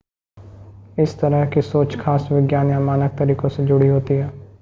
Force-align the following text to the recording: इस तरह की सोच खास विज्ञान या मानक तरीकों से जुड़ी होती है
इस 0.99 1.19
तरह 1.19 1.45
की 1.45 1.61
सोच 1.61 1.95
खास 1.99 2.27
विज्ञान 2.31 2.69
या 2.69 2.79
मानक 2.79 3.15
तरीकों 3.19 3.49
से 3.49 3.65
जुड़ी 3.65 3.87
होती 3.87 4.13
है 4.13 4.41